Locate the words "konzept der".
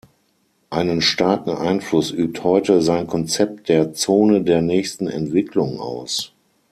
3.05-3.93